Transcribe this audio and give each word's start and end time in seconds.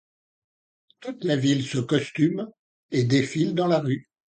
Toute 0.99 1.23
la 1.25 1.35
ville 1.35 1.63
se 1.63 1.77
costume 1.77 2.49
et 2.89 3.03
défile 3.03 3.53
dans 3.53 3.67
la 3.67 3.77
rue. 3.81 4.09